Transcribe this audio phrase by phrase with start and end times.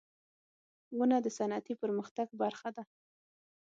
[0.97, 2.83] •ونه د صنعتي پرمختګ برخه ده.